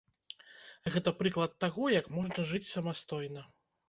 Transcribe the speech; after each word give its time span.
Гэта 0.95 1.09
прыклад 1.19 1.53
таго, 1.63 1.83
як 1.99 2.07
можна 2.15 2.47
жыць 2.53 2.63
самастойна. 2.71 3.45